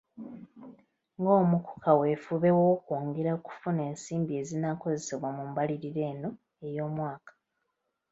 [1.19, 6.29] Ng’omu ku kaweefube w’okwongera okufuna ensimbi ezinaakozesebwa mu mbalirira eno
[6.65, 7.33] ey’omwaka